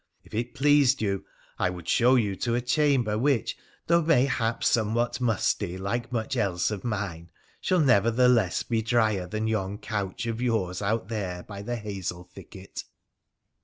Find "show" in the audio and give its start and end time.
1.87-2.15